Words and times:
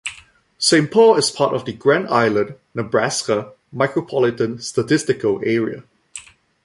Saint 0.57 0.89
Paul 0.89 1.15
is 1.17 1.29
part 1.29 1.53
of 1.53 1.63
the 1.65 1.73
Grand 1.73 2.07
Island, 2.09 2.55
Nebraska 2.73 3.51
Micropolitan 3.71 4.59
Statistical 4.59 5.39
Area. 5.45 5.83